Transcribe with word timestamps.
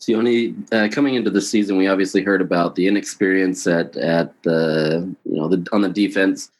Sione, 0.00 0.54
uh, 0.72 0.88
coming 0.88 1.14
into 1.14 1.30
the 1.30 1.42
season, 1.42 1.76
we 1.76 1.86
obviously 1.86 2.22
heard 2.22 2.40
about 2.40 2.74
the 2.74 2.88
inexperience 2.88 3.66
at 3.66 3.96
at 3.96 4.42
the 4.42 5.14
you 5.24 5.36
know 5.36 5.48
the, 5.48 5.66
on 5.72 5.82
the 5.82 5.88
defense. 5.88 6.50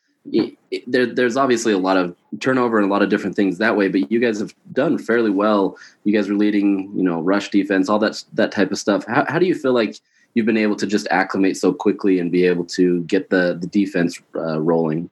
There, 0.87 1.07
there's 1.07 1.39
obviously 1.39 1.73
a 1.73 1.79
lot 1.79 1.97
of 1.97 2.15
turnover 2.41 2.79
and 2.79 2.87
a 2.87 2.93
lot 2.93 3.01
of 3.01 3.09
different 3.09 3.35
things 3.35 3.57
that 3.57 3.77
way, 3.77 3.89
but 3.89 4.13
you 4.13 4.21
guys 4.21 4.39
have 4.39 4.55
done 4.73 4.99
fairly 4.99 5.31
well. 5.31 5.79
You 6.05 6.13
guys 6.13 6.29
were 6.29 6.37
leading, 6.37 6.93
you 6.95 7.03
know, 7.03 7.23
rush 7.23 7.49
defense, 7.49 7.89
all 7.89 7.99
that 8.01 8.23
that 8.35 8.53
type 8.53 8.71
of 8.71 8.79
stuff. 8.79 9.07
How, 9.07 9.25
how 9.27 9.39
do 9.39 9.47
you 9.47 9.55
feel 9.55 9.73
like 9.73 9.97
you've 10.35 10.47
been 10.47 10.59
able 10.59 10.77
to 10.77 10.87
just 10.87 11.09
acclimate 11.11 11.57
so 11.57 11.73
quickly 11.73 12.21
and 12.21 12.31
be 12.31 12.45
able 12.45 12.67
to 12.67 13.03
get 13.05 13.31
the 13.31 13.57
the 13.59 13.67
defense 13.67 14.21
uh, 14.37 14.61
rolling? 14.61 15.11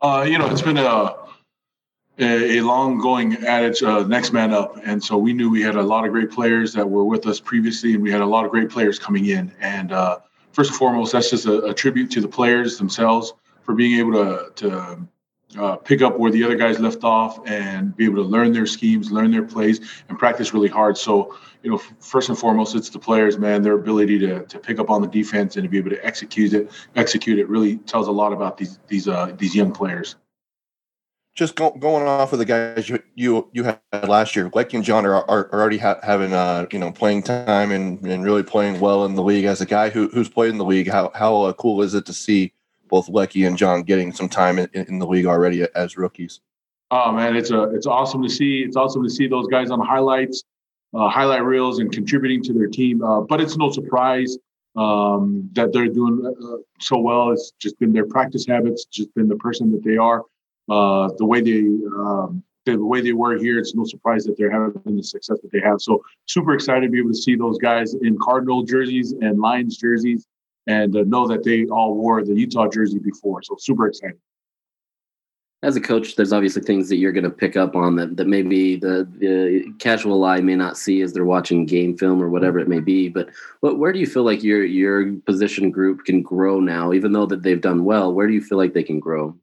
Uh, 0.00 0.24
you 0.26 0.38
know, 0.38 0.48
it's 0.50 0.62
been 0.62 0.78
a 0.78 1.14
a, 2.18 2.60
long 2.60 2.98
going 2.98 3.36
adage, 3.44 3.82
uh, 3.82 4.04
next 4.06 4.32
man 4.32 4.52
up. 4.52 4.76
And 4.84 5.02
so 5.02 5.16
we 5.16 5.32
knew 5.32 5.50
we 5.50 5.62
had 5.62 5.76
a 5.76 5.82
lot 5.82 6.04
of 6.04 6.10
great 6.10 6.30
players 6.30 6.72
that 6.72 6.88
were 6.88 7.04
with 7.04 7.26
us 7.26 7.40
previously, 7.40 7.94
and 7.94 8.02
we 8.02 8.10
had 8.10 8.20
a 8.20 8.26
lot 8.26 8.44
of 8.44 8.50
great 8.50 8.70
players 8.70 8.98
coming 8.98 9.26
in. 9.26 9.52
And 9.60 9.92
uh, 9.92 10.18
first 10.52 10.70
and 10.70 10.78
foremost, 10.78 11.12
that's 11.12 11.30
just 11.30 11.46
a, 11.46 11.62
a, 11.64 11.74
tribute 11.74 12.10
to 12.12 12.20
the 12.20 12.28
players 12.28 12.78
themselves 12.78 13.34
for 13.62 13.74
being 13.74 13.98
able 13.98 14.12
to, 14.12 14.50
to 14.56 15.08
uh, 15.58 15.76
pick 15.76 16.02
up 16.02 16.18
where 16.18 16.30
the 16.30 16.42
other 16.42 16.56
guys 16.56 16.80
left 16.80 17.04
off 17.04 17.40
and 17.46 17.96
be 17.96 18.04
able 18.04 18.16
to 18.16 18.22
learn 18.28 18.52
their 18.52 18.66
schemes, 18.66 19.12
learn 19.12 19.30
their 19.30 19.44
plays, 19.44 19.80
and 20.08 20.18
practice 20.18 20.52
really 20.52 20.68
hard. 20.68 20.98
So, 20.98 21.36
you 21.62 21.70
know, 21.70 21.78
first 21.78 22.28
and 22.28 22.38
foremost, 22.38 22.74
it's 22.74 22.90
the 22.90 22.98
players, 22.98 23.38
man. 23.38 23.62
Their 23.62 23.74
ability 23.74 24.18
to, 24.20 24.44
to 24.44 24.58
pick 24.58 24.78
up 24.78 24.90
on 24.90 25.02
the 25.02 25.08
defense 25.08 25.56
and 25.56 25.62
to 25.62 25.68
be 25.68 25.78
able 25.78 25.90
to 25.90 26.04
execute 26.04 26.52
it, 26.52 26.70
execute 26.96 27.38
it, 27.38 27.48
really 27.48 27.76
tells 27.78 28.08
a 28.08 28.12
lot 28.12 28.32
about 28.32 28.56
these 28.58 28.78
these 28.88 29.06
uh, 29.06 29.34
these 29.38 29.54
young 29.54 29.72
players 29.72 30.16
just 31.38 31.54
go, 31.54 31.70
going 31.70 32.04
off 32.06 32.32
of 32.32 32.40
the 32.40 32.44
guys 32.44 32.88
you 32.88 33.00
you, 33.14 33.48
you 33.52 33.62
had 33.62 33.78
last 34.08 34.34
year, 34.34 34.50
Leki 34.50 34.74
and 34.74 34.84
John 34.84 35.06
are, 35.06 35.14
are, 35.14 35.24
are 35.28 35.52
already 35.52 35.78
ha- 35.78 36.00
having 36.02 36.32
uh, 36.32 36.66
you 36.72 36.80
know 36.80 36.90
playing 36.90 37.22
time 37.22 37.70
and, 37.70 38.04
and 38.04 38.24
really 38.24 38.42
playing 38.42 38.80
well 38.80 39.04
in 39.04 39.14
the 39.14 39.22
league. 39.22 39.44
As 39.44 39.60
a 39.60 39.66
guy 39.66 39.88
who, 39.88 40.08
who's 40.08 40.28
played 40.28 40.50
in 40.50 40.58
the 40.58 40.64
league, 40.64 40.88
how 40.88 41.12
how 41.14 41.42
uh, 41.42 41.52
cool 41.52 41.80
is 41.82 41.94
it 41.94 42.06
to 42.06 42.12
see 42.12 42.52
both 42.88 43.06
Leki 43.06 43.46
and 43.46 43.56
John 43.56 43.84
getting 43.84 44.12
some 44.12 44.28
time 44.28 44.58
in, 44.58 44.68
in 44.72 44.98
the 44.98 45.06
league 45.06 45.26
already 45.26 45.64
as 45.76 45.96
rookies? 45.96 46.40
Oh 46.90 47.12
man, 47.12 47.36
it's 47.36 47.52
a 47.52 47.64
it's 47.74 47.86
awesome 47.86 48.22
to 48.22 48.28
see. 48.28 48.62
It's 48.62 48.76
awesome 48.76 49.04
to 49.04 49.10
see 49.10 49.28
those 49.28 49.46
guys 49.46 49.70
on 49.70 49.80
highlights, 49.80 50.42
uh, 50.92 51.08
highlight 51.08 51.44
reels, 51.44 51.78
and 51.78 51.92
contributing 51.92 52.42
to 52.44 52.52
their 52.52 52.66
team. 52.66 53.04
Uh, 53.04 53.20
but 53.20 53.40
it's 53.40 53.56
no 53.56 53.70
surprise 53.70 54.36
um, 54.74 55.48
that 55.52 55.72
they're 55.72 55.86
doing 55.86 56.26
uh, 56.26 56.56
so 56.80 56.98
well. 56.98 57.30
It's 57.30 57.52
just 57.60 57.78
been 57.78 57.92
their 57.92 58.06
practice 58.06 58.44
habits, 58.44 58.86
just 58.86 59.14
been 59.14 59.28
the 59.28 59.36
person 59.36 59.70
that 59.70 59.84
they 59.84 59.96
are 59.96 60.24
uh, 60.68 61.10
the 61.18 61.24
way 61.24 61.40
they 61.40 61.60
um, 61.96 62.42
the 62.64 62.76
way 62.84 63.00
they 63.00 63.12
were 63.12 63.38
here, 63.38 63.58
it's 63.58 63.74
no 63.74 63.84
surprise 63.84 64.24
that 64.24 64.36
they're 64.36 64.50
having 64.50 64.96
the 64.96 65.02
success 65.02 65.38
that 65.40 65.50
they 65.52 65.60
have. 65.60 65.80
So 65.80 66.04
super 66.26 66.52
excited 66.52 66.82
to 66.82 66.90
be 66.90 66.98
able 66.98 67.10
to 67.10 67.16
see 67.16 67.34
those 67.34 67.58
guys 67.58 67.94
in 67.94 68.18
Cardinal 68.20 68.62
jerseys 68.62 69.12
and 69.12 69.40
Lions 69.40 69.78
jerseys, 69.78 70.26
and 70.66 70.94
uh, 70.94 71.04
know 71.04 71.26
that 71.28 71.44
they 71.44 71.64
all 71.66 71.94
wore 71.94 72.22
the 72.22 72.34
Utah 72.34 72.68
jersey 72.68 72.98
before. 72.98 73.42
So 73.42 73.56
super 73.58 73.86
excited. 73.86 74.18
As 75.64 75.74
a 75.74 75.80
coach, 75.80 76.14
there's 76.14 76.32
obviously 76.32 76.62
things 76.62 76.88
that 76.88 76.98
you're 76.98 77.10
going 77.10 77.24
to 77.24 77.30
pick 77.30 77.56
up 77.56 77.74
on 77.74 77.96
that, 77.96 78.16
that 78.16 78.28
maybe 78.28 78.76
the, 78.76 79.08
the 79.18 79.64
casual 79.80 80.24
eye 80.24 80.40
may 80.40 80.54
not 80.54 80.76
see 80.76 81.00
as 81.00 81.12
they're 81.12 81.24
watching 81.24 81.66
game 81.66 81.98
film 81.98 82.22
or 82.22 82.28
whatever 82.28 82.60
it 82.60 82.68
may 82.68 82.78
be. 82.78 83.08
But 83.08 83.30
what, 83.58 83.76
where 83.76 83.92
do 83.92 83.98
you 83.98 84.06
feel 84.06 84.22
like 84.22 84.44
your 84.44 84.64
your 84.64 85.14
position 85.26 85.72
group 85.72 86.04
can 86.04 86.22
grow 86.22 86.60
now, 86.60 86.92
even 86.92 87.10
though 87.10 87.26
that 87.26 87.42
they've 87.42 87.60
done 87.60 87.84
well? 87.84 88.14
Where 88.14 88.28
do 88.28 88.34
you 88.34 88.40
feel 88.40 88.58
like 88.58 88.72
they 88.72 88.84
can 88.84 89.00
grow? 89.00 89.36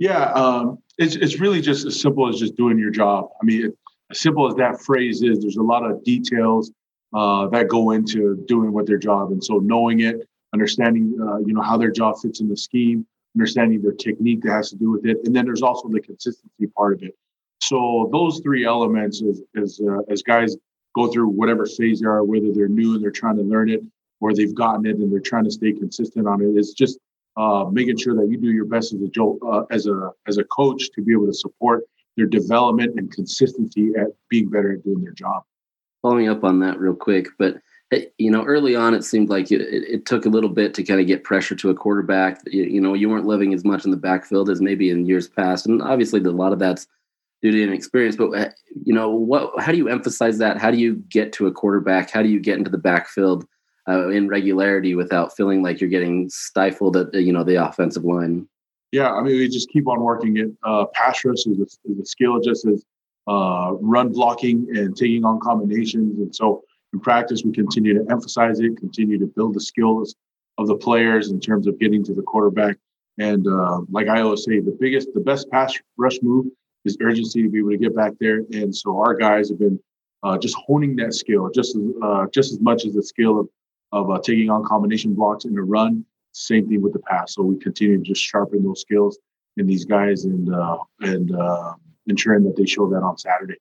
Yeah, 0.00 0.32
um, 0.32 0.78
it's 0.96 1.14
it's 1.14 1.40
really 1.40 1.60
just 1.60 1.84
as 1.84 2.00
simple 2.00 2.26
as 2.26 2.38
just 2.38 2.56
doing 2.56 2.78
your 2.78 2.90
job. 2.90 3.28
I 3.38 3.44
mean, 3.44 3.66
it, 3.66 3.78
as 4.10 4.18
simple 4.18 4.48
as 4.48 4.54
that 4.54 4.80
phrase 4.80 5.22
is, 5.22 5.40
there's 5.40 5.58
a 5.58 5.62
lot 5.62 5.84
of 5.84 6.02
details 6.04 6.72
uh, 7.12 7.48
that 7.48 7.68
go 7.68 7.90
into 7.90 8.42
doing 8.48 8.72
what 8.72 8.86
their 8.86 8.96
job, 8.96 9.30
and 9.30 9.44
so 9.44 9.58
knowing 9.58 10.00
it, 10.00 10.26
understanding, 10.54 11.14
uh, 11.20 11.36
you 11.40 11.52
know, 11.52 11.60
how 11.60 11.76
their 11.76 11.90
job 11.90 12.14
fits 12.18 12.40
in 12.40 12.48
the 12.48 12.56
scheme, 12.56 13.06
understanding 13.36 13.82
their 13.82 13.92
technique 13.92 14.40
that 14.40 14.52
has 14.52 14.70
to 14.70 14.76
do 14.76 14.90
with 14.90 15.04
it, 15.04 15.18
and 15.26 15.36
then 15.36 15.44
there's 15.44 15.60
also 15.60 15.86
the 15.90 16.00
consistency 16.00 16.66
part 16.74 16.94
of 16.94 17.02
it. 17.02 17.14
So 17.60 18.08
those 18.10 18.40
three 18.40 18.64
elements, 18.64 19.22
as 19.22 19.42
as 19.54 19.82
uh, 19.86 20.00
as 20.10 20.22
guys 20.22 20.56
go 20.94 21.08
through 21.08 21.28
whatever 21.28 21.66
phase 21.66 22.00
they 22.00 22.06
are, 22.06 22.24
whether 22.24 22.54
they're 22.54 22.68
new 22.68 22.94
and 22.94 23.02
they're 23.04 23.10
trying 23.10 23.36
to 23.36 23.42
learn 23.42 23.68
it, 23.68 23.82
or 24.22 24.32
they've 24.32 24.54
gotten 24.54 24.86
it 24.86 24.96
and 24.96 25.12
they're 25.12 25.20
trying 25.20 25.44
to 25.44 25.50
stay 25.50 25.72
consistent 25.74 26.26
on 26.26 26.40
it, 26.40 26.46
it's 26.56 26.72
just 26.72 26.98
uh, 27.40 27.64
making 27.70 27.96
sure 27.96 28.14
that 28.14 28.28
you 28.30 28.36
do 28.36 28.50
your 28.50 28.66
best 28.66 28.92
as 28.92 29.00
a 29.00 29.22
uh, 29.46 29.64
as 29.70 29.86
a 29.86 30.10
as 30.26 30.36
a 30.36 30.44
coach 30.44 30.90
to 30.94 31.02
be 31.02 31.12
able 31.12 31.26
to 31.26 31.32
support 31.32 31.84
their 32.16 32.26
development 32.26 32.98
and 32.98 33.10
consistency 33.10 33.92
at 33.98 34.08
being 34.28 34.50
better 34.50 34.72
at 34.72 34.84
doing 34.84 35.02
their 35.02 35.12
job. 35.12 35.42
Following 36.02 36.28
up 36.28 36.44
on 36.44 36.60
that 36.60 36.78
real 36.78 36.94
quick, 36.94 37.28
but 37.38 37.56
you 38.18 38.30
know, 38.30 38.44
early 38.44 38.76
on 38.76 38.94
it 38.94 39.04
seemed 39.04 39.30
like 39.30 39.50
it, 39.50 39.62
it, 39.62 40.06
took 40.06 40.24
a 40.24 40.28
little 40.28 40.50
bit 40.50 40.74
to 40.74 40.84
kind 40.84 41.00
of 41.00 41.06
get 41.06 41.24
pressure 41.24 41.56
to 41.56 41.70
a 41.70 41.74
quarterback. 41.74 42.40
You, 42.46 42.64
you, 42.64 42.80
know, 42.80 42.94
you 42.94 43.08
weren't 43.08 43.26
living 43.26 43.52
as 43.52 43.64
much 43.64 43.84
in 43.84 43.90
the 43.90 43.96
backfield 43.96 44.48
as 44.48 44.60
maybe 44.60 44.90
in 44.90 45.06
years 45.06 45.26
past, 45.26 45.66
and 45.66 45.82
obviously 45.82 46.20
a 46.20 46.30
lot 46.30 46.52
of 46.52 46.58
that's 46.58 46.86
due 47.42 47.50
to 47.50 47.62
inexperience. 47.62 48.16
But 48.16 48.30
uh, 48.32 48.50
you 48.84 48.92
know, 48.92 49.10
what? 49.10 49.60
How 49.62 49.72
do 49.72 49.78
you 49.78 49.88
emphasize 49.88 50.38
that? 50.38 50.58
How 50.58 50.70
do 50.70 50.76
you 50.76 50.96
get 51.08 51.32
to 51.34 51.46
a 51.46 51.52
quarterback? 51.52 52.10
How 52.10 52.22
do 52.22 52.28
you 52.28 52.38
get 52.38 52.58
into 52.58 52.70
the 52.70 52.78
backfield? 52.78 53.46
Uh, 53.90 54.08
in 54.08 54.28
regularity 54.28 54.94
without 54.94 55.36
feeling 55.36 55.62
like 55.62 55.80
you're 55.80 55.90
getting 55.90 56.28
stifled 56.30 56.96
at 56.96 57.12
you 57.14 57.32
know 57.32 57.44
the 57.44 57.56
offensive 57.56 58.04
line. 58.04 58.48
Yeah, 58.92 59.10
I 59.12 59.22
mean 59.22 59.36
we 59.36 59.48
just 59.48 59.70
keep 59.70 59.88
on 59.88 60.00
working 60.00 60.36
it. 60.36 60.50
Uh, 60.62 60.86
pass 60.94 61.24
rush 61.24 61.46
is 61.46 61.58
a, 61.58 61.90
is 61.90 61.98
a 61.98 62.06
skill 62.06 62.40
just 62.40 62.66
as 62.66 62.84
uh, 63.28 63.72
run 63.80 64.12
blocking 64.12 64.66
and 64.76 64.96
taking 64.96 65.24
on 65.24 65.40
combinations, 65.40 66.18
and 66.18 66.34
so 66.34 66.62
in 66.92 67.00
practice 67.00 67.42
we 67.44 67.52
continue 67.52 67.94
to 67.94 68.10
emphasize 68.10 68.60
it, 68.60 68.76
continue 68.76 69.18
to 69.18 69.26
build 69.26 69.54
the 69.54 69.60
skills 69.60 70.14
of 70.58 70.66
the 70.66 70.76
players 70.76 71.30
in 71.30 71.40
terms 71.40 71.66
of 71.66 71.78
getting 71.78 72.04
to 72.04 72.14
the 72.14 72.22
quarterback. 72.22 72.76
And 73.18 73.46
uh, 73.46 73.80
like 73.90 74.08
I 74.08 74.20
always 74.22 74.44
say, 74.44 74.60
the 74.60 74.76
biggest, 74.78 75.08
the 75.14 75.20
best 75.20 75.50
pass 75.50 75.74
rush 75.96 76.18
move 76.22 76.46
is 76.84 76.96
urgency 77.02 77.42
to 77.42 77.48
be 77.48 77.58
able 77.58 77.70
to 77.70 77.76
get 77.76 77.94
back 77.94 78.12
there. 78.20 78.42
And 78.52 78.74
so 78.74 78.98
our 78.98 79.14
guys 79.14 79.50
have 79.50 79.58
been 79.58 79.78
uh, 80.22 80.38
just 80.38 80.56
honing 80.56 80.96
that 80.96 81.14
skill 81.14 81.50
just 81.54 81.76
as 81.76 81.82
uh, 82.02 82.26
just 82.32 82.52
as 82.52 82.60
much 82.60 82.84
as 82.84 82.94
the 82.94 83.02
skill 83.02 83.40
of 83.40 83.48
of 83.92 84.10
uh, 84.10 84.20
taking 84.22 84.50
on 84.50 84.64
combination 84.64 85.14
blocks 85.14 85.44
in 85.44 85.54
the 85.54 85.62
run. 85.62 86.04
Same 86.32 86.68
thing 86.68 86.82
with 86.82 86.92
the 86.92 87.00
pass. 87.00 87.34
So 87.34 87.42
we 87.42 87.58
continue 87.58 87.98
to 87.98 88.04
just 88.04 88.22
sharpen 88.22 88.62
those 88.62 88.80
skills 88.80 89.18
in 89.56 89.66
these 89.66 89.84
guys 89.84 90.24
and 90.24 90.54
uh, 90.54 90.78
and 91.00 91.34
uh, 91.34 91.74
ensuring 92.06 92.44
that 92.44 92.56
they 92.56 92.66
show 92.66 92.88
that 92.88 93.02
on 93.02 93.18
Saturday. 93.18 93.56